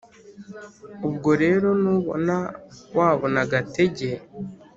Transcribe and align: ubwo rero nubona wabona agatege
ubwo 1.07 1.29
rero 1.43 1.67
nubona 1.81 2.35
wabona 2.97 3.37
agatege 3.45 4.09